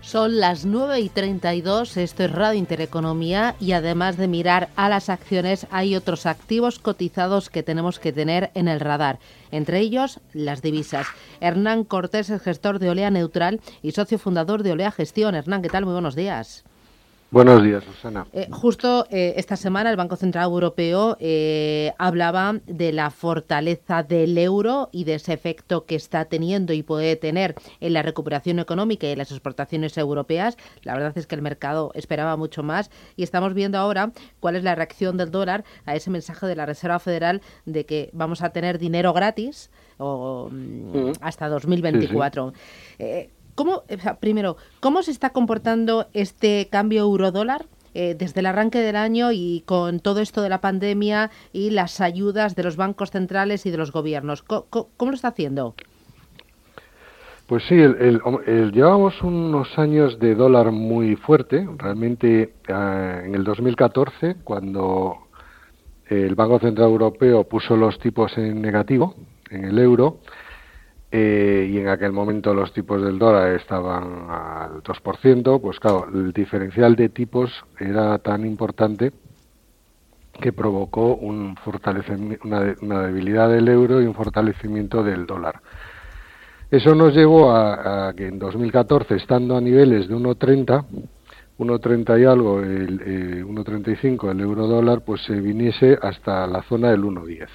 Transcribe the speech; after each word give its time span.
son 0.00 0.40
las 0.40 0.64
9 0.64 1.00
y 1.00 1.08
32, 1.08 1.96
esto 1.96 2.24
es 2.24 2.32
Radio 2.32 2.58
Intereconomía 2.58 3.54
y 3.60 3.72
además 3.72 4.16
de 4.16 4.28
mirar 4.28 4.70
a 4.76 4.88
las 4.88 5.08
acciones 5.08 5.66
hay 5.70 5.94
otros 5.94 6.26
activos 6.26 6.78
cotizados 6.78 7.48
que 7.48 7.62
tenemos 7.62 7.98
que 7.98 8.12
tener 8.12 8.50
en 8.54 8.68
el 8.68 8.80
radar, 8.80 9.18
entre 9.50 9.80
ellos 9.80 10.20
las 10.32 10.62
divisas. 10.62 11.06
Hernán 11.40 11.84
Cortés 11.84 12.30
es 12.30 12.42
gestor 12.42 12.78
de 12.78 12.90
Olea 12.90 13.10
Neutral 13.10 13.60
y 13.82 13.92
socio 13.92 14.18
fundador 14.18 14.62
de 14.62 14.72
Olea 14.72 14.90
Gestión. 14.90 15.34
Hernán, 15.34 15.62
¿qué 15.62 15.68
tal? 15.68 15.84
Muy 15.84 15.92
buenos 15.92 16.14
días. 16.14 16.64
Buenos 17.30 17.62
días, 17.62 17.84
Susana. 17.84 18.26
Eh, 18.32 18.48
justo 18.50 19.04
eh, 19.10 19.34
esta 19.36 19.56
semana 19.56 19.90
el 19.90 19.96
Banco 19.96 20.16
Central 20.16 20.44
Europeo 20.44 21.18
eh, 21.20 21.92
hablaba 21.98 22.54
de 22.66 22.90
la 22.90 23.10
fortaleza 23.10 24.02
del 24.02 24.38
euro 24.38 24.88
y 24.92 25.04
de 25.04 25.16
ese 25.16 25.34
efecto 25.34 25.84
que 25.84 25.94
está 25.94 26.24
teniendo 26.24 26.72
y 26.72 26.82
puede 26.82 27.16
tener 27.16 27.54
en 27.80 27.92
la 27.92 28.00
recuperación 28.00 28.60
económica 28.60 29.06
y 29.06 29.10
en 29.10 29.18
las 29.18 29.30
exportaciones 29.30 29.98
europeas. 29.98 30.56
La 30.84 30.94
verdad 30.94 31.12
es 31.18 31.26
que 31.26 31.34
el 31.34 31.42
mercado 31.42 31.92
esperaba 31.94 32.38
mucho 32.38 32.62
más 32.62 32.90
y 33.14 33.24
estamos 33.24 33.52
viendo 33.52 33.76
ahora 33.76 34.10
cuál 34.40 34.56
es 34.56 34.64
la 34.64 34.74
reacción 34.74 35.18
del 35.18 35.30
dólar 35.30 35.64
a 35.84 35.94
ese 35.94 36.08
mensaje 36.08 36.46
de 36.46 36.56
la 36.56 36.64
Reserva 36.64 36.98
Federal 36.98 37.42
de 37.66 37.84
que 37.84 38.08
vamos 38.14 38.40
a 38.40 38.50
tener 38.50 38.78
dinero 38.78 39.12
gratis 39.12 39.70
o, 39.98 40.48
mm, 40.50 41.12
hasta 41.20 41.50
2024. 41.50 42.54
¿Cómo, 43.58 43.82
primero, 44.20 44.56
¿cómo 44.78 45.02
se 45.02 45.10
está 45.10 45.30
comportando 45.30 46.06
este 46.12 46.68
cambio 46.70 47.00
euro-dólar? 47.00 47.66
Eh, 47.92 48.14
desde 48.16 48.38
el 48.38 48.46
arranque 48.46 48.78
del 48.78 48.94
año 48.94 49.32
y 49.32 49.64
con 49.66 49.98
todo 49.98 50.20
esto 50.20 50.42
de 50.42 50.48
la 50.48 50.60
pandemia 50.60 51.32
y 51.52 51.70
las 51.70 52.00
ayudas 52.00 52.54
de 52.54 52.62
los 52.62 52.76
bancos 52.76 53.10
centrales 53.10 53.66
y 53.66 53.72
de 53.72 53.76
los 53.76 53.90
gobiernos. 53.90 54.44
¿Cómo, 54.44 54.86
lo 55.00 55.12
está 55.12 55.28
haciendo? 55.28 55.74
Pues 57.48 57.64
sí, 57.68 57.74
llevamos 57.74 59.20
unos 59.22 59.76
años 59.76 60.20
de 60.20 60.36
dólar 60.36 60.70
muy 60.70 61.16
fuerte. 61.16 61.68
Realmente 61.78 62.54
eh, 62.68 63.22
en 63.24 63.34
el 63.34 63.42
2014, 63.42 64.36
cuando 64.44 65.16
el 66.06 66.36
Banco 66.36 66.60
Central 66.60 66.90
Europeo 66.90 67.42
puso 67.42 67.76
los 67.76 67.98
tipos 67.98 68.38
en 68.38 68.62
negativo 68.62 69.16
en 69.50 69.64
el 69.64 69.80
euro, 69.80 70.20
eh, 71.10 71.66
y 71.70 71.78
en 71.78 71.88
aquel 71.88 72.12
momento 72.12 72.52
los 72.52 72.72
tipos 72.72 73.02
del 73.02 73.18
dólar 73.18 73.54
estaban 73.54 74.30
al 74.30 74.82
2%, 74.82 75.60
pues 75.60 75.80
claro, 75.80 76.06
el 76.12 76.32
diferencial 76.32 76.96
de 76.96 77.08
tipos 77.08 77.50
era 77.78 78.18
tan 78.18 78.44
importante 78.44 79.12
que 80.38 80.52
provocó 80.52 81.14
un 81.16 81.56
fortalecimiento, 81.56 82.46
una, 82.46 83.02
debilidad 83.02 83.48
del 83.48 83.68
euro 83.68 84.02
y 84.02 84.06
un 84.06 84.14
fortalecimiento 84.14 85.02
del 85.02 85.26
dólar. 85.26 85.60
Eso 86.70 86.94
nos 86.94 87.14
llevó 87.14 87.52
a, 87.52 88.12
que 88.14 88.26
en 88.26 88.38
2014, 88.38 89.16
estando 89.16 89.56
a 89.56 89.60
niveles 89.62 90.08
de 90.08 90.14
1,30, 90.14 90.84
1,30 91.58 92.20
y 92.20 92.24
algo, 92.24 92.60
el, 92.60 93.46
1,35 93.46 94.28
eh, 94.28 94.30
el 94.32 94.40
euro 94.40 94.66
dólar, 94.66 95.00
pues 95.00 95.22
se 95.24 95.40
viniese 95.40 95.98
hasta 96.00 96.46
la 96.46 96.62
zona 96.62 96.90
del 96.90 97.02
1,10. 97.02 97.48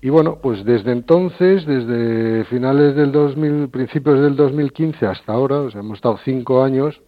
Y 0.00 0.10
bueno, 0.10 0.38
pues 0.42 0.64
desde 0.64 0.92
entonces, 0.92 1.64
desde 1.64 2.44
finales 2.44 2.94
del 2.94 3.12
2000, 3.12 3.68
principios 3.70 4.20
del 4.20 4.36
2015 4.36 5.06
hasta 5.06 5.32
ahora, 5.32 5.60
o 5.60 5.70
sea, 5.70 5.80
hemos 5.80 5.96
estado 5.96 6.18
cinco 6.24 6.62
años 6.62 7.00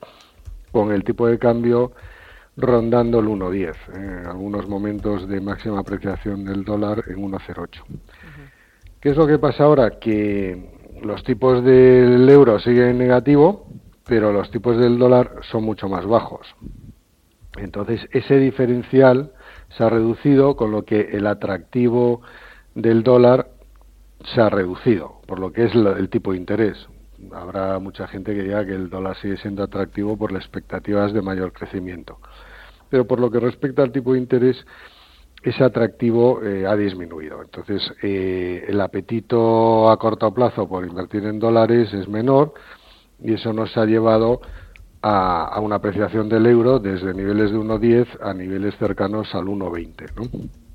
con 0.72 0.92
el 0.92 1.04
tipo 1.04 1.26
de 1.26 1.38
cambio 1.38 1.92
rondando 2.56 3.20
el 3.20 3.26
1.10, 3.26 3.74
en 3.94 4.26
algunos 4.26 4.68
momentos 4.68 5.28
de 5.28 5.40
máxima 5.40 5.78
apreciación 5.78 6.44
del 6.44 6.64
dólar 6.64 7.04
en 7.06 7.16
1.08. 7.16 7.68
¿Qué 9.00 9.10
es 9.10 9.16
lo 9.16 9.26
que 9.26 9.38
pasa 9.38 9.64
ahora? 9.64 9.98
Que 10.00 10.98
los 11.02 11.22
tipos 11.22 11.62
del 11.62 12.28
euro 12.28 12.58
siguen 12.58 12.88
en 12.88 12.98
negativo, 12.98 13.68
pero 14.04 14.32
los 14.32 14.50
tipos 14.50 14.76
del 14.76 14.98
dólar 14.98 15.36
son 15.42 15.62
mucho 15.62 15.88
más 15.88 16.04
bajos. 16.04 16.48
Entonces, 17.56 18.08
ese 18.10 18.38
diferencial 18.38 19.32
se 19.76 19.84
ha 19.84 19.90
reducido, 19.90 20.56
con 20.56 20.72
lo 20.72 20.84
que 20.84 21.10
el 21.12 21.26
atractivo 21.26 22.22
del 22.78 23.02
dólar 23.02 23.48
se 24.32 24.40
ha 24.40 24.48
reducido, 24.48 25.20
por 25.26 25.40
lo 25.40 25.52
que 25.52 25.64
es 25.64 25.74
el 25.74 26.08
tipo 26.08 26.30
de 26.32 26.38
interés. 26.38 26.76
Habrá 27.32 27.78
mucha 27.80 28.06
gente 28.06 28.34
que 28.34 28.42
diga 28.42 28.64
que 28.64 28.74
el 28.74 28.88
dólar 28.88 29.16
sigue 29.16 29.36
siendo 29.36 29.64
atractivo 29.64 30.16
por 30.16 30.30
las 30.30 30.42
expectativas 30.44 31.12
de 31.12 31.20
mayor 31.20 31.52
crecimiento. 31.52 32.18
Pero 32.88 33.06
por 33.06 33.18
lo 33.18 33.30
que 33.30 33.40
respecta 33.40 33.82
al 33.82 33.90
tipo 33.90 34.12
de 34.12 34.20
interés, 34.20 34.64
ese 35.42 35.64
atractivo 35.64 36.40
eh, 36.42 36.66
ha 36.66 36.76
disminuido. 36.76 37.42
Entonces, 37.42 37.82
eh, 38.02 38.64
el 38.68 38.80
apetito 38.80 39.90
a 39.90 39.96
corto 39.98 40.32
plazo 40.32 40.68
por 40.68 40.86
invertir 40.86 41.24
en 41.24 41.40
dólares 41.40 41.92
es 41.92 42.08
menor 42.08 42.54
y 43.20 43.34
eso 43.34 43.52
nos 43.52 43.76
ha 43.76 43.86
llevado 43.86 44.40
a, 45.02 45.46
a 45.46 45.60
una 45.60 45.76
apreciación 45.76 46.28
del 46.28 46.46
euro 46.46 46.78
desde 46.78 47.12
niveles 47.12 47.50
de 47.50 47.58
1,10 47.58 48.06
a 48.22 48.32
niveles 48.34 48.76
cercanos 48.78 49.34
al 49.34 49.46
1,20. 49.46 50.14
¿no? 50.14 50.67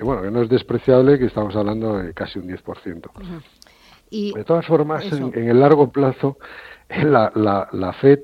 Bueno, 0.00 0.22
que 0.22 0.30
no 0.30 0.42
es 0.42 0.48
despreciable, 0.48 1.18
que 1.18 1.26
estamos 1.26 1.54
hablando 1.56 1.98
de 1.98 2.14
casi 2.14 2.38
un 2.38 2.48
10%. 2.48 3.10
y 4.10 4.32
de 4.32 4.44
todas 4.44 4.66
formas, 4.66 5.04
en, 5.12 5.48
el 5.48 5.60
largo 5.60 5.90
plazo, 5.90 6.38
la, 6.88 7.32
la, 7.34 7.68
la, 7.72 7.92
FED 7.92 8.20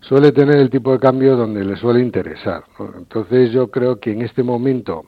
suele 0.00 0.32
tener 0.32 0.56
el 0.56 0.70
tipo 0.70 0.92
de 0.92 0.98
cambio 0.98 1.36
donde 1.36 1.64
le 1.64 1.76
suele 1.76 2.00
interesar. 2.00 2.64
Entonces 2.96 3.52
yo 3.52 3.70
creo 3.70 4.00
que 4.00 4.12
en 4.12 4.22
este 4.22 4.42
momento 4.42 5.04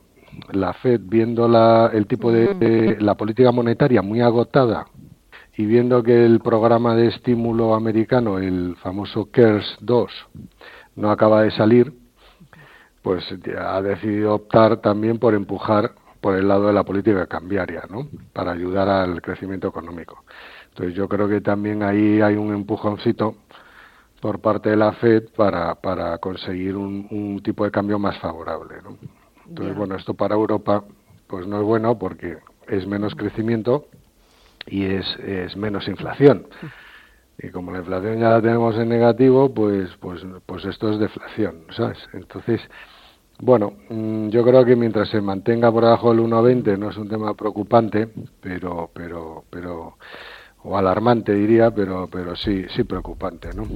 la 0.52 0.72
Fed, 0.74 1.00
viendo 1.04 1.48
la, 1.48 1.90
el 1.92 2.06
tipo 2.06 2.30
de, 2.30 2.96
la 3.00 3.14
política 3.14 3.52
monetaria 3.52 4.02
muy 4.02 4.20
agotada 4.20 4.86
y 5.56 5.64
viendo 5.64 6.02
que 6.02 6.24
el 6.24 6.40
programa 6.40 6.94
de 6.94 7.08
estímulo 7.08 7.74
americano, 7.74 8.38
el 8.38 8.76
famoso 8.76 9.30
CARES 9.30 9.76
2, 9.80 10.10
no 10.96 11.10
acaba 11.10 11.42
de 11.42 11.50
salir, 11.50 11.92
pues 13.06 13.24
ha 13.56 13.80
decidido 13.82 14.34
optar 14.34 14.78
también 14.78 15.20
por 15.20 15.32
empujar 15.32 15.92
por 16.20 16.34
el 16.34 16.48
lado 16.48 16.66
de 16.66 16.72
la 16.72 16.82
política 16.82 17.24
cambiaria, 17.28 17.84
¿no? 17.88 18.08
Para 18.32 18.50
ayudar 18.50 18.88
al 18.88 19.22
crecimiento 19.22 19.68
económico. 19.68 20.24
Entonces 20.70 20.92
yo 20.92 21.08
creo 21.08 21.28
que 21.28 21.40
también 21.40 21.84
ahí 21.84 22.20
hay 22.20 22.34
un 22.34 22.52
empujoncito 22.52 23.36
por 24.20 24.40
parte 24.40 24.70
de 24.70 24.76
la 24.76 24.90
Fed 24.90 25.28
para, 25.36 25.76
para 25.76 26.18
conseguir 26.18 26.74
un, 26.74 27.40
tipo 27.44 27.64
de 27.64 27.70
cambio 27.70 27.96
más 28.00 28.18
favorable, 28.18 28.74
¿no? 28.82 28.98
Entonces, 29.46 29.76
bueno, 29.76 29.94
esto 29.94 30.14
para 30.14 30.34
Europa 30.34 30.82
pues 31.28 31.46
no 31.46 31.58
es 31.58 31.62
bueno 31.62 31.96
porque 31.96 32.38
es 32.66 32.88
menos 32.88 33.14
crecimiento 33.14 33.86
y 34.66 34.84
es, 34.84 35.06
es 35.20 35.56
menos 35.56 35.86
inflación. 35.86 36.48
Y 37.38 37.50
como 37.50 37.70
la 37.70 37.78
inflación 37.78 38.18
ya 38.18 38.30
la 38.30 38.40
tenemos 38.40 38.76
en 38.76 38.88
negativo, 38.88 39.52
pues, 39.52 39.90
pues, 40.00 40.24
pues 40.46 40.64
esto 40.64 40.90
es 40.90 40.98
deflación, 40.98 41.66
¿sabes? 41.70 41.98
Entonces, 42.14 42.62
bueno, 43.41 43.74
mm, 43.91 44.28
yo 44.28 44.42
creo 44.44 44.64
que 44.64 44.76
mientras 44.76 45.08
se 45.10 45.20
mantenga 45.20 45.70
por 45.70 45.84
debajo 45.84 46.10
del 46.10 46.20
1,20 46.20 46.78
no 46.78 46.91
es 46.91 46.97
un 46.97 47.08
tema 47.08 47.34
preocupante, 47.34 48.08
pero, 48.41 48.91
pero, 48.94 49.44
pero, 49.50 49.98
o 50.62 50.76
alarmante 50.76 51.34
diría, 51.34 51.70
pero, 51.70 52.08
pero 52.10 52.34
sí, 52.36 52.64
sí 52.74 52.84
preocupante, 52.84 53.50
¿no? 53.54 53.66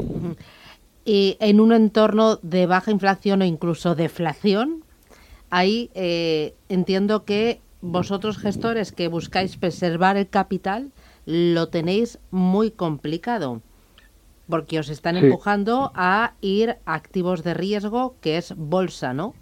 Y 1.04 1.36
en 1.40 1.60
un 1.60 1.72
entorno 1.72 2.36
de 2.42 2.66
baja 2.66 2.90
inflación 2.90 3.42
o 3.42 3.44
incluso 3.44 3.94
deflación, 3.94 4.84
ahí 5.50 5.90
eh, 5.94 6.54
entiendo 6.68 7.24
que 7.24 7.60
vosotros 7.82 8.38
gestores 8.38 8.92
que 8.92 9.08
buscáis 9.08 9.56
preservar 9.56 10.16
el 10.16 10.28
capital 10.28 10.90
lo 11.26 11.68
tenéis 11.68 12.18
muy 12.30 12.70
complicado 12.70 13.62
porque 14.50 14.80
os 14.80 14.88
están 14.90 15.16
empujando 15.16 15.92
a 15.94 16.34
ir 16.40 16.76
a 16.84 16.94
activos 16.94 17.44
de 17.44 17.54
riesgo 17.54 18.16
que 18.20 18.36
es 18.36 18.54
bolsa, 18.56 19.14
¿no? 19.14 19.32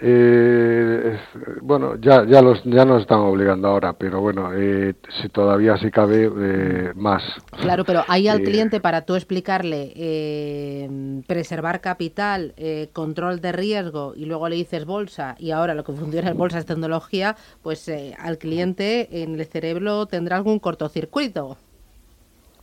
Eh, 0.00 1.18
bueno, 1.62 1.96
ya, 1.96 2.24
ya, 2.24 2.40
los, 2.40 2.62
ya 2.64 2.84
nos 2.84 3.02
están 3.02 3.18
obligando 3.18 3.68
ahora, 3.68 3.94
pero 3.94 4.20
bueno, 4.20 4.52
eh, 4.54 4.94
si 5.20 5.28
todavía 5.28 5.76
si 5.76 5.90
cabe, 5.90 6.30
eh, 6.38 6.92
más. 6.94 7.22
Claro, 7.60 7.84
pero 7.84 8.04
hay 8.06 8.28
al 8.28 8.40
eh, 8.40 8.44
cliente 8.44 8.80
para 8.80 9.02
tú 9.02 9.16
explicarle 9.16 9.92
eh, 9.96 11.22
preservar 11.26 11.80
capital, 11.80 12.54
control 12.92 13.40
de 13.40 13.52
riesgo 13.52 14.12
y 14.14 14.26
luego 14.26 14.48
le 14.48 14.56
dices 14.56 14.84
bolsa 14.84 15.34
y 15.38 15.50
ahora 15.50 15.74
lo 15.74 15.84
que 15.84 15.92
funciona 15.92 16.30
en 16.30 16.38
bolsa 16.38 16.58
es 16.58 16.66
tecnología, 16.66 17.36
pues 17.62 17.90
al 18.18 18.38
cliente 18.38 19.22
en 19.22 19.38
el 19.38 19.46
cerebro 19.46 20.06
tendrá 20.06 20.36
algún 20.36 20.58
cortocircuito. 20.58 21.56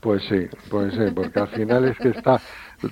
Pues 0.06 0.22
sí, 0.30 0.46
pues 0.70 0.94
sí, 0.94 1.00
porque 1.16 1.40
al 1.40 1.48
final 1.48 1.86
es 1.86 1.98
que 1.98 2.10
está 2.10 2.40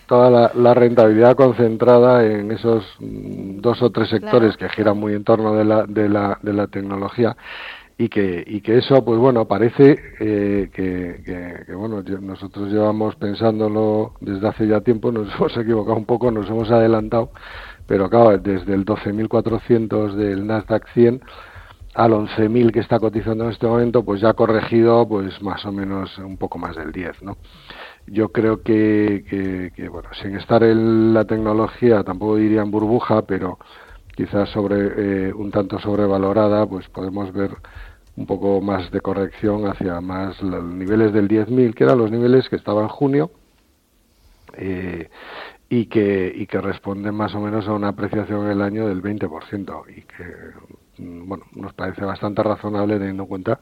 toda 0.07 0.51
la, 0.55 0.73
rentabilidad 0.73 1.35
concentrada 1.35 2.25
en 2.25 2.51
esos 2.51 2.83
mm, 2.99 3.59
dos 3.59 3.83
o 3.83 3.91
tres 3.91 4.09
sectores 4.09 4.57
que 4.57 4.67
giran 4.69 4.97
muy 4.97 5.13
en 5.13 5.23
torno 5.23 5.53
de 5.53 5.63
la, 5.63 5.85
de 5.85 6.09
la, 6.09 6.39
de 6.41 6.53
la 6.53 6.65
tecnología 6.65 7.37
y 7.99 8.09
que, 8.09 8.43
y 8.47 8.61
que 8.61 8.79
eso, 8.79 9.05
pues 9.05 9.19
bueno, 9.19 9.47
parece 9.47 9.95
eh, 10.19 10.71
que, 10.73 11.21
que, 11.23 11.75
bueno, 11.75 12.01
nosotros 12.01 12.71
llevamos 12.71 13.15
pensándolo 13.17 14.13
desde 14.19 14.47
hace 14.47 14.65
ya 14.67 14.81
tiempo, 14.81 15.11
nos 15.11 15.31
hemos 15.35 15.55
equivocado 15.55 15.97
un 15.97 16.05
poco, 16.05 16.31
nos 16.31 16.49
hemos 16.49 16.71
adelantado, 16.71 17.29
pero 17.85 18.09
claro, 18.09 18.39
desde 18.39 18.73
el 18.73 18.85
12.400 18.85 20.15
del 20.15 20.47
Nasdaq 20.47 20.87
100 20.95 21.21
al 21.93 22.11
11.000 22.11 22.71
que 22.71 22.79
está 22.79 22.99
cotizando 22.99 23.45
en 23.45 23.51
este 23.51 23.67
momento, 23.67 24.03
pues 24.03 24.21
ya 24.21 24.29
ha 24.29 24.33
corregido 24.33 25.07
pues 25.07 25.41
más 25.41 25.63
o 25.65 25.71
menos 25.71 26.17
un 26.17 26.37
poco 26.37 26.57
más 26.57 26.75
del 26.75 26.91
10, 26.91 27.21
¿no? 27.21 27.37
Yo 28.07 28.29
creo 28.29 28.61
que, 28.61 29.71
que, 29.75 29.87
bueno, 29.89 30.09
sin 30.21 30.35
estar 30.35 30.63
en 30.63 31.13
la 31.13 31.25
tecnología, 31.25 32.03
tampoco 32.03 32.35
diría 32.35 32.61
en 32.61 32.71
burbuja, 32.71 33.21
pero 33.21 33.59
quizás 34.15 34.49
sobre 34.49 35.29
eh, 35.29 35.33
un 35.33 35.51
tanto 35.51 35.79
sobrevalorada, 35.79 36.65
pues 36.65 36.89
podemos 36.89 37.31
ver 37.31 37.51
un 38.15 38.25
poco 38.25 38.59
más 38.61 38.91
de 38.91 38.99
corrección 38.99 39.67
hacia 39.67 40.01
más 40.01 40.41
los 40.41 40.63
niveles 40.63 41.13
del 41.13 41.27
10.000, 41.27 41.73
que 41.73 41.83
eran 41.83 41.97
los 41.97 42.11
niveles 42.11 42.49
que 42.49 42.57
estaban 42.57 42.83
en 42.83 42.89
junio, 42.89 43.31
eh, 44.57 45.09
y 45.69 45.85
que, 45.87 46.31
y 46.35 46.45
que 46.45 46.61
responden 46.61 47.15
más 47.15 47.33
o 47.33 47.39
menos 47.39 47.67
a 47.67 47.73
una 47.73 47.89
apreciación 47.89 48.45
en 48.45 48.51
el 48.51 48.61
año 48.61 48.87
del 48.87 49.01
20% 49.01 49.85
y 49.89 50.01
que 50.01 50.25
bueno, 50.97 51.45
nos 51.53 51.73
parece 51.73 52.03
bastante 52.05 52.43
razonable 52.43 52.97
teniendo 52.97 53.23
en 53.23 53.29
cuenta, 53.29 53.59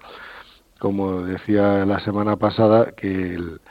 como 0.80 1.22
decía 1.22 1.86
la 1.86 2.00
semana 2.00 2.38
pasada, 2.38 2.92
que 2.92 3.36
el, 3.36 3.62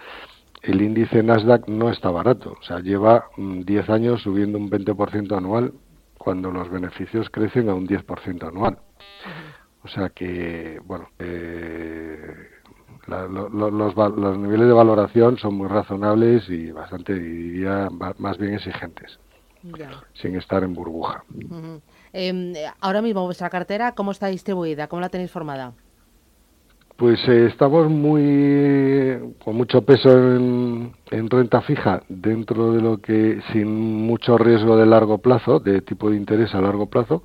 el 0.63 0.83
índice 0.83 1.23
Nasdaq 1.23 1.69
no 1.69 1.91
está 1.91 2.11
barato, 2.11 2.57
o 2.61 2.63
sea, 2.63 2.81
lleva 2.81 3.27
10 3.37 3.89
mm, 3.89 3.93
años 3.93 4.23
subiendo 4.23 4.59
un 4.59 4.71
20% 4.71 5.37
anual 5.37 5.73
cuando 6.19 6.51
los 6.51 6.69
beneficios 6.71 7.31
crecen 7.31 7.71
a 7.71 7.75
un 7.75 7.87
10% 7.87 8.47
anual. 8.47 8.79
O 9.83 9.89
sea 9.89 10.11
que, 10.11 10.79
bueno, 10.85 11.09
eh, 11.19 12.51
los, 13.07 14.39
niveles 14.39 14.67
de 14.67 14.73
valoración 14.75 15.39
son 15.39 15.55
muy 15.55 15.69
razonables 15.69 16.49
y 16.51 16.71
bastante, 16.71 17.15
diría, 17.15 17.89
más 18.19 18.37
bien 18.37 18.55
exigentes, 18.55 19.19
sin 20.13 20.37
estar 20.37 20.63
en 20.63 20.75
burbuja. 20.75 21.25
Em, 22.13 22.55
ahora 22.81 23.03
mismo 23.03 23.25
vuestra 23.25 23.51
cartera, 23.51 23.93
¿cómo 23.93 24.11
está 24.11 24.27
distribuida? 24.27 24.89
¿Cómo 24.89 25.01
la 25.01 25.09
tenéis 25.09 25.31
formada? 25.31 25.73
Pues 26.97 27.19
eh, 27.29 27.47
estamos 27.47 27.89
muy 27.89 29.35
con 29.43 29.57
mucho 29.57 29.83
peso 29.83 30.11
en, 30.37 30.93
renta 31.11 31.63
fija 31.63 32.03
dentro 32.09 32.73
de 32.73 32.83
lo 32.83 32.99
que 32.99 33.41
sin 33.53 34.07
mucho 34.07 34.37
riesgo 34.37 34.77
de 34.77 34.85
largo 34.85 35.19
plazo, 35.19 35.61
de 35.61 35.81
tipo 35.81 36.11
de 36.11 36.17
interés 36.17 36.55
a 36.55 36.61
largo 36.61 36.91
plazo, 36.91 37.23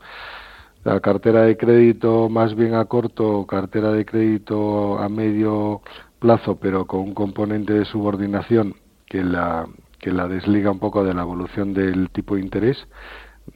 la 0.85 1.01
cartera 1.01 1.41
de 1.41 1.57
crédito 1.57 2.29
más 2.29 2.55
bien 2.55 2.75
a 2.75 2.85
corto, 2.85 3.45
cartera 3.45 3.91
de 3.91 4.05
crédito 4.05 4.97
a 4.97 5.09
medio 5.09 5.81
plazo, 6.19 6.55
pero 6.55 6.85
con 6.85 7.01
un 7.01 7.13
componente 7.13 7.73
de 7.73 7.83
subordinación 7.83 8.75
que 9.07 9.23
la, 9.23 9.67
que 9.99 10.11
la 10.11 10.29
desliga 10.29 10.71
un 10.71 10.79
poco 10.79 11.03
de 11.03 11.13
la 11.13 11.23
evolución 11.23 11.73
del 11.73 12.09
tipo 12.11 12.35
de 12.35 12.41
interés 12.41 12.77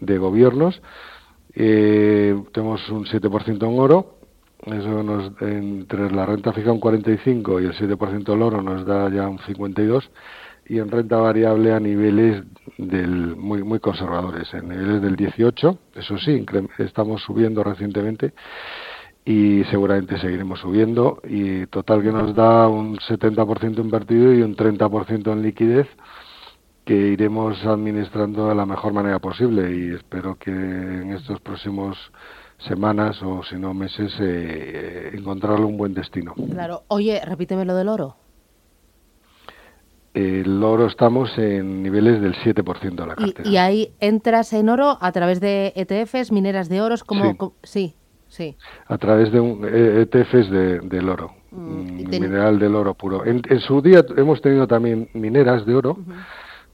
de 0.01 0.17
gobiernos. 0.17 0.81
Eh, 1.53 2.35
tenemos 2.53 2.87
un 2.89 3.05
7% 3.05 3.67
en 3.67 3.79
oro, 3.79 4.19
eso 4.65 5.03
nos, 5.03 5.31
entre 5.41 6.11
la 6.11 6.25
renta 6.25 6.53
fija 6.53 6.71
un 6.71 6.79
45 6.79 7.61
y 7.61 7.65
el 7.65 7.73
7% 7.73 8.23
del 8.23 8.41
oro 8.41 8.61
nos 8.61 8.85
da 8.85 9.09
ya 9.09 9.27
un 9.27 9.39
52 9.39 10.09
y 10.67 10.77
en 10.77 10.91
renta 10.91 11.17
variable 11.17 11.73
a 11.73 11.79
niveles 11.79 12.43
del 12.77 13.35
muy 13.35 13.63
muy 13.63 13.79
conservadores, 13.79 14.53
en 14.53 14.69
niveles 14.69 15.01
del 15.01 15.15
18, 15.15 15.77
eso 15.95 16.17
sí, 16.19 16.45
estamos 16.77 17.23
subiendo 17.23 17.63
recientemente 17.63 18.33
y 19.25 19.63
seguramente 19.65 20.19
seguiremos 20.19 20.59
subiendo 20.59 21.19
y 21.27 21.65
total 21.67 22.03
que 22.03 22.11
nos 22.11 22.35
da 22.35 22.67
un 22.67 22.97
70% 22.97 23.79
invertido 23.79 24.33
y 24.33 24.41
un 24.41 24.55
30% 24.55 25.31
en 25.31 25.41
liquidez 25.41 25.87
que 26.89 26.95
iremos 26.95 27.63
administrando 27.67 28.49
de 28.49 28.55
la 28.55 28.65
mejor 28.65 28.93
manera 28.93 29.19
posible 29.19 29.71
y 29.71 29.93
espero 29.93 30.39
que 30.39 30.49
en 30.49 31.13
estos 31.13 31.39
próximos 31.39 31.95
semanas 32.67 33.21
o 33.21 33.43
si 33.43 33.57
no 33.57 33.75
meses 33.75 34.11
eh, 34.19 35.11
encontrarle 35.13 35.65
un 35.65 35.77
buen 35.77 35.93
destino. 35.93 36.33
Claro. 36.49 36.81
Oye, 36.87 37.21
repíteme 37.23 37.63
lo 37.63 37.75
del 37.75 37.89
oro. 37.89 38.15
El 40.15 40.63
oro 40.63 40.87
estamos 40.87 41.29
en 41.37 41.83
niveles 41.83 42.21
del 42.21 42.33
7% 42.33 42.95
de 42.95 43.05
la 43.05 43.13
cartera. 43.13 43.47
¿Y, 43.47 43.57
ahí 43.57 43.93
entras 43.99 44.51
en 44.53 44.67
oro 44.67 44.97
a 44.99 45.11
través 45.11 45.39
de 45.39 45.73
ETFs, 45.75 46.31
mineras 46.31 46.69
de 46.69 46.81
oros? 46.81 47.03
Como, 47.03 47.53
sí. 47.61 47.93
sí, 48.29 48.57
A 48.87 48.97
través 48.97 49.31
de 49.31 49.39
un, 49.39 49.63
ETFs 49.63 50.49
de, 50.49 50.79
del 50.79 51.07
oro, 51.07 51.35
mm, 51.51 52.09
mineral 52.09 52.57
del 52.57 52.73
oro 52.73 52.95
puro. 52.95 53.27
En, 53.27 53.43
su 53.59 53.79
día 53.79 54.03
hemos 54.17 54.41
tenido 54.41 54.65
también 54.65 55.07
mineras 55.13 55.67
de 55.67 55.75
oro, 55.75 55.99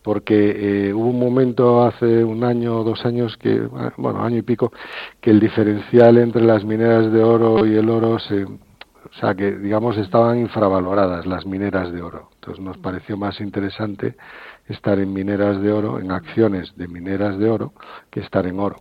porque 0.06 0.90
eh, 0.90 0.94
hubo 0.94 1.10
un 1.10 1.20
momento 1.20 1.84
hace 1.84 2.24
un 2.24 2.44
año 2.44 2.78
o 2.78 2.84
dos 2.84 3.04
años 3.08 3.36
que, 3.38 3.60
bueno, 3.98 4.24
año 4.24 4.38
y 4.38 4.44
pico, 4.44 4.72
que 5.20 5.32
el 5.32 5.40
diferencial 5.40 6.20
entre 6.20 6.44
las 6.44 6.64
mineras 6.64 7.12
de 7.12 7.24
oro 7.24 7.66
y 7.66 7.76
el 7.76 7.90
oro 7.90 8.20
se, 8.20 8.44
o 8.44 9.14
sea, 9.20 9.34
que 9.34 9.52
digamos 9.58 9.98
estaban 9.98 10.38
infravaloradas 10.38 11.26
las 11.26 11.48
mineras 11.48 11.92
de 11.92 12.04
oro. 12.04 12.30
Entonces 12.36 12.64
nos 12.64 12.78
pareció 12.78 13.18
más 13.18 13.42
interesante 13.42 14.16
estar 14.68 15.00
en 15.00 15.12
mineras 15.12 15.60
de 15.60 15.72
oro, 15.72 16.00
en 16.00 16.12
acciones 16.12 16.72
de 16.78 16.88
mineras 16.88 17.40
de 17.40 17.50
oro, 17.50 17.74
que 18.12 18.20
estar 18.20 18.46
en 18.46 18.60
oro. 18.60 18.76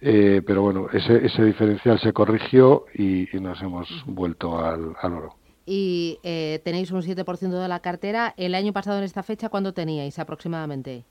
Eh, 0.00 0.40
pero 0.46 0.62
bueno, 0.62 0.86
ese, 0.94 1.26
ese 1.26 1.44
diferencial 1.44 1.98
se 1.98 2.14
corrigió 2.14 2.86
y, 2.94 3.26
nos 3.34 3.60
hemos 3.60 3.86
vuelto 4.06 4.64
al, 4.64 4.94
oro. 5.02 5.34
Y 5.66 6.18
eh, 6.22 6.60
tenéis 6.64 6.90
un 6.90 7.02
7% 7.02 7.38
de 7.50 7.68
la 7.68 7.80
cartera. 7.80 8.34
El 8.36 8.54
año 8.54 8.72
pasado 8.72 8.98
en 8.98 9.04
esta 9.04 9.22
fecha, 9.22 9.48
¿cuándo 9.48 9.72
teníais 9.72 10.18
aproximadamente? 10.18 11.04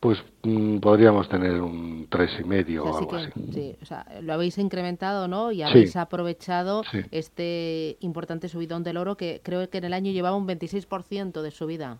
Pues 0.00 0.22
mm, 0.42 0.78
podríamos 0.78 1.28
tener 1.30 1.60
un 1.62 2.06
tres 2.10 2.30
y 2.38 2.44
medio 2.44 2.84
o, 2.84 2.98
algo 2.98 3.16
así. 3.16 3.30
Sí, 3.54 3.74
o 3.80 3.86
sea, 3.86 4.04
lo 4.20 4.34
habéis 4.34 4.58
incrementado, 4.58 5.28
¿no? 5.28 5.50
Y 5.50 5.62
habéis 5.62 5.96
aprovechado 5.96 6.82
este 7.10 7.96
importante 8.00 8.48
subidón 8.48 8.82
del 8.82 8.98
oro 8.98 9.16
que 9.16 9.40
creo 9.42 9.68
que 9.70 9.78
en 9.78 9.84
el 9.84 9.94
año 9.94 10.12
llevaba 10.12 10.36
un 10.36 10.46
26% 10.46 11.40
de 11.40 11.50
subida. 11.50 11.98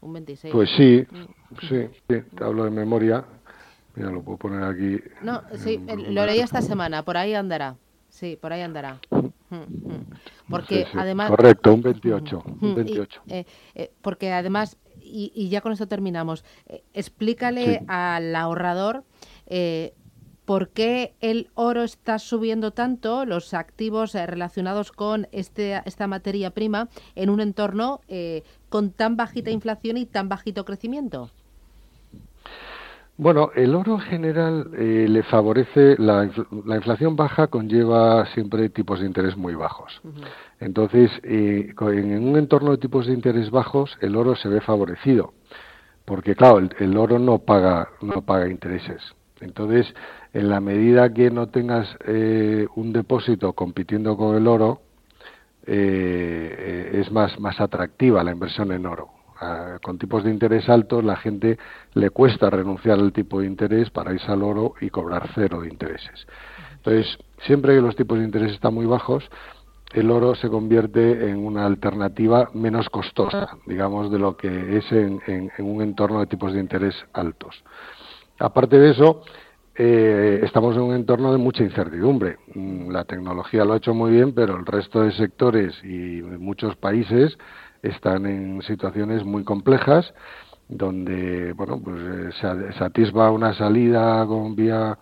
Un 0.00 0.14
26. 0.14 0.54
Pues 0.54 0.70
sí, 0.78 1.06
mm. 1.10 1.56
sí, 1.68 1.88
sí, 2.08 2.22
te 2.34 2.44
hablo 2.44 2.64
de 2.64 2.70
memoria. 2.70 3.22
Mira, 3.96 4.10
lo 4.10 4.22
puedo 4.22 4.38
poner 4.38 4.62
aquí. 4.64 4.98
No, 5.20 5.42
sí, 5.56 5.78
lo 6.08 6.24
leí 6.24 6.40
esta 6.40 6.62
semana, 6.62 7.02
por 7.04 7.18
ahí 7.18 7.34
andará. 7.34 7.76
Sí, 8.08 8.38
por 8.40 8.52
ahí 8.52 8.62
andará. 8.62 8.98
Porque 10.48 10.86
además... 10.94 11.30
Correcto, 11.30 11.74
un 11.74 11.82
28. 11.82 12.42
Un 12.60 12.74
28. 12.74 13.22
Eh, 13.28 13.44
eh, 13.74 13.92
porque 14.00 14.32
además 14.32 14.76
y, 15.02 15.48
ya 15.48 15.60
con 15.60 15.72
esto 15.72 15.88
terminamos. 15.88 16.44
Eh, 16.66 16.82
explícale 16.94 17.82
al 17.88 18.34
ahorrador 18.36 19.04
eh, 19.46 19.94
por 20.44 20.70
qué 20.70 21.14
el 21.20 21.50
oro 21.54 21.82
está 21.82 22.18
subiendo 22.18 22.72
tanto, 22.72 23.24
los 23.24 23.54
activos 23.54 24.12
relacionados 24.12 24.92
con 24.92 25.28
este, 25.32 25.80
esta 25.84 26.06
materia 26.06 26.50
prima, 26.50 26.88
en 27.14 27.30
un 27.30 27.40
entorno 27.40 28.00
con 28.68 28.90
tan 28.90 29.16
bajita 29.16 29.50
inflación 29.50 29.96
y 29.96 30.06
tan 30.06 30.28
bajito 30.28 30.64
crecimiento. 30.64 31.30
Bueno, 33.20 33.50
el 33.54 33.74
oro 33.74 33.96
en 33.96 34.00
general 34.00 34.70
le 34.72 35.22
favorece, 35.24 35.94
la, 35.98 36.24
inflación 36.24 37.16
baja 37.16 37.48
conlleva 37.48 38.24
siempre 38.32 38.70
tipos 38.70 38.98
de 38.98 39.06
interés 39.06 39.36
muy 39.36 39.54
bajos. 39.54 40.00
Entonces, 40.58 41.10
eh, 41.22 41.74
en 41.78 42.26
un 42.26 42.38
entorno 42.38 42.70
de 42.70 42.78
tipos 42.78 43.06
de 43.06 43.12
interés 43.12 43.50
bajos, 43.50 43.98
el 44.00 44.16
oro 44.16 44.36
se 44.36 44.48
ve 44.48 44.62
favorecido, 44.62 45.34
porque 46.06 46.34
claro, 46.34 46.66
el, 46.78 46.96
oro 46.96 47.18
no 47.18 47.40
paga, 47.40 47.90
no 48.00 48.22
paga 48.22 48.48
intereses. 48.48 49.02
Entonces, 49.42 49.94
en 50.32 50.48
la 50.48 50.60
medida 50.60 51.12
que 51.12 51.30
no 51.30 51.48
tengas 51.48 51.94
eh, 52.06 52.66
un 52.74 52.94
depósito 52.94 53.52
compitiendo 53.52 54.16
con 54.16 54.34
el 54.34 54.46
oro, 54.46 54.80
eh, 55.66 56.92
es 56.94 57.12
más, 57.12 57.38
más 57.38 57.60
atractiva 57.60 58.24
la 58.24 58.32
inversión 58.32 58.72
en 58.72 58.86
oro. 58.86 59.19
Con 59.82 59.98
tipos 59.98 60.22
de 60.22 60.30
interés 60.30 60.68
altos, 60.68 61.02
la 61.02 61.16
gente 61.16 61.58
le 61.94 62.10
cuesta 62.10 62.50
renunciar 62.50 62.98
al 62.98 63.12
tipo 63.12 63.40
de 63.40 63.46
interés 63.46 63.88
para 63.90 64.12
irse 64.12 64.30
al 64.30 64.42
oro 64.42 64.74
y 64.80 64.90
cobrar 64.90 65.30
cero 65.34 65.62
de 65.62 65.68
intereses. 65.68 66.26
Entonces, 66.76 67.18
siempre 67.46 67.74
que 67.74 67.80
los 67.80 67.96
tipos 67.96 68.18
de 68.18 68.24
interés 68.24 68.52
están 68.52 68.74
muy 68.74 68.86
bajos, 68.86 69.24
el 69.92 70.10
oro 70.10 70.34
se 70.34 70.48
convierte 70.48 71.28
en 71.28 71.44
una 71.44 71.66
alternativa 71.66 72.50
menos 72.54 72.88
costosa, 72.88 73.56
digamos, 73.66 74.10
de 74.10 74.18
lo 74.18 74.36
que 74.36 74.76
es 74.78 74.92
en, 74.92 75.20
un 75.58 75.82
entorno 75.82 76.20
de 76.20 76.26
tipos 76.26 76.52
de 76.52 76.60
interés 76.60 76.94
altos. 77.12 77.62
Aparte 78.38 78.78
de 78.78 78.90
eso, 78.90 79.22
eh, 79.74 80.40
estamos 80.44 80.76
en 80.76 80.82
un 80.82 80.94
entorno 80.94 81.32
de 81.32 81.38
mucha 81.38 81.64
incertidumbre. 81.64 82.38
Mm, 82.54 82.90
la 82.90 83.04
tecnología 83.04 83.64
lo 83.64 83.72
ha 83.72 83.78
hecho 83.78 83.92
muy 83.92 84.12
bien, 84.12 84.32
pero 84.32 84.56
el 84.56 84.64
resto 84.64 85.02
de 85.02 85.12
sectores 85.12 85.74
y 85.82 86.22
muchos 86.22 86.76
países 86.76 87.36
están 87.82 88.26
en 88.26 88.62
situaciones 88.62 89.24
muy 89.24 89.44
complejas 89.44 90.12
donde 90.68 91.52
bueno 91.54 91.80
pues 91.82 92.00
eh, 92.00 92.72
se, 92.76 92.84
atisba 92.84 93.30
una 93.30 93.54
salida 93.54 94.24
con 94.26 94.54
vía 94.54 94.96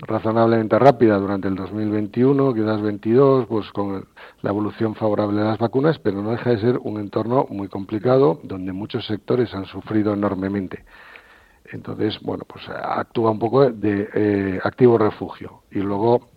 razonablemente 0.00 0.78
rápida 0.78 1.16
durante 1.18 1.48
el 1.48 1.54
2021, 1.54 2.52
quizás 2.52 2.82
22, 2.82 3.46
pues 3.46 3.70
con 3.70 4.06
la 4.42 4.50
evolución 4.50 4.94
favorable 4.94 5.40
de 5.40 5.46
las 5.46 5.58
vacunas, 5.58 5.98
pero 6.00 6.20
no 6.20 6.32
deja 6.32 6.50
de 6.50 6.60
ser 6.60 6.78
un 6.82 6.98
entorno 6.98 7.46
muy 7.48 7.68
complicado 7.68 8.40
donde 8.42 8.72
muchos 8.72 9.06
sectores 9.06 9.54
han 9.54 9.66
sufrido 9.66 10.12
enormemente. 10.12 10.84
Entonces, 11.70 12.18
bueno, 12.22 12.44
pues 12.46 12.68
actúa 12.68 13.30
un 13.30 13.38
poco 13.38 13.70
de 13.70 14.08
eh, 14.14 14.60
activo 14.64 14.98
refugio. 14.98 15.62
Y 15.70 15.78
luego 15.78 16.28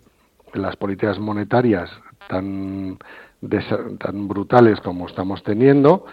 las 0.54 0.76
políticas 0.76 1.18
monetarias 1.18 1.90
tan, 2.28 2.98
tan 3.98 4.28
brutales 4.28 4.80
como 4.80 5.08
estamos 5.08 5.42
teniendo, 5.42 6.04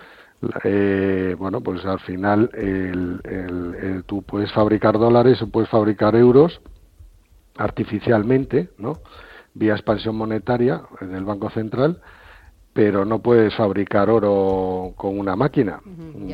eh, 0.63 1.36
bueno, 1.38 1.62
pues 1.62 1.86
al 1.86 2.00
final 2.00 2.50
el, 2.53 4.03
tú 4.05 4.24
puedes 4.24 4.51
fabricar 4.53 4.98
dólares 4.98 5.41
o 5.41 5.48
puedes 5.50 5.69
fabricar 5.69 6.15
euros 6.15 6.62
artificialmente, 7.57 8.69
¿no? 8.77 9.00
Vía 9.53 9.74
expansión 9.74 10.15
monetaria 10.15 10.81
del 11.01 11.25
Banco 11.25 11.50
Central, 11.50 12.01
pero 12.71 13.03
no 13.03 13.19
puedes 13.19 13.53
fabricar 13.55 14.09
oro 14.09 14.93
con 14.95 15.19
una 15.19 15.36
máquina. 15.36 15.81
Mm, 15.83 16.31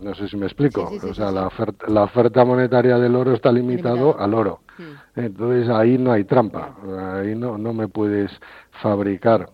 no 0.00 0.14
sé 0.14 0.28
si 0.28 0.36
me 0.38 0.46
explico. 0.46 0.90
o 0.90 1.12
sea, 1.12 1.30
la, 1.30 1.48
oferta, 1.48 1.86
la 1.88 2.04
oferta 2.04 2.44
monetaria 2.46 2.96
del 2.98 3.14
oro 3.14 3.34
está 3.34 3.52
limitado, 3.52 4.18
al 4.18 4.32
oro. 4.32 4.60
Entonces 5.14 5.68
ahí 5.68 5.98
no 5.98 6.12
hay 6.12 6.24
trampa. 6.24 6.74
Ahí 7.16 7.34
no, 7.34 7.58
no 7.58 7.74
me 7.74 7.88
puedes 7.88 8.30
fabricar 8.80 9.50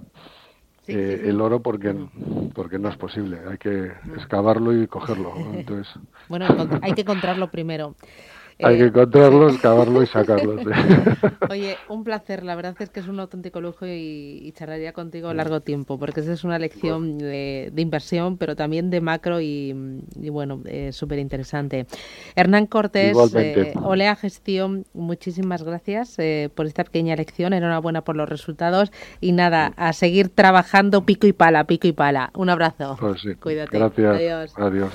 eh, 0.89 1.25
el 1.27 1.41
oro 1.41 1.61
porque 1.61 1.95
porque 2.55 2.79
no 2.79 2.89
es 2.89 2.97
posible 2.97 3.39
hay 3.49 3.59
que 3.59 3.93
excavarlo 4.17 4.73
y 4.73 4.87
cogerlo 4.87 5.35
entonces 5.53 5.93
bueno 6.29 6.47
hay 6.83 6.95
que 6.95 7.03
encontrarlo 7.03 7.51
primero 7.51 7.95
hay 8.61 8.77
que 8.77 8.83
eh, 8.85 8.87
encontrarlo, 8.87 9.49
excavarlo 9.49 10.03
y 10.03 10.07
sacarlo. 10.07 10.57
Oye, 11.51 11.77
un 11.89 12.05
placer. 12.05 12.45
La 12.45 12.57
verdad 12.57 12.75
es 12.79 12.91
que 12.91 13.01
es 13.01 13.09
un 13.09 13.21
auténtico 13.21 13.61
lujo 13.61 13.87
y, 13.87 14.41
y 14.43 14.53
charlaría 14.53 14.93
contigo 14.93 15.33
largo 15.33 15.61
tiempo, 15.61 15.99
porque 15.99 16.21
esa 16.21 16.33
es 16.33 16.45
una 16.45 16.59
lección 16.59 17.19
de, 17.19 17.73
inversión, 17.77 18.37
pero 18.37 18.57
también 18.57 18.91
de 18.91 19.01
macro 19.01 19.41
y, 19.41 19.75
bueno, 20.31 20.63
eh, 20.67 20.93
súper 20.93 21.19
interesante. 21.19 21.87
Hernán 22.35 22.67
Cortés, 22.67 23.17
eh, 23.35 23.75
Olea 23.83 24.17
Gestión, 24.17 24.85
muchísimas 24.93 25.63
gracias 25.63 26.17
por 26.55 26.67
esta 26.67 26.85
pequeña 26.85 27.17
lección. 27.17 27.53
Enhorabuena 27.53 28.03
por 28.03 28.17
los 28.17 28.29
resultados 28.29 28.93
y 29.21 29.33
nada, 29.33 29.73
a 29.77 29.93
seguir 29.93 30.29
trabajando 30.29 31.05
pico 31.05 31.27
y 31.27 31.33
pala, 31.33 31.65
pico 31.65 31.87
y 31.87 31.93
pala. 31.93 32.31
Un 32.35 32.51
abrazo. 32.51 32.97
Pues 32.99 33.23
Cuídate. 33.41 33.79
Gracias. 33.79 34.17
Adiós. 34.17 34.53
Adiós. 34.57 34.93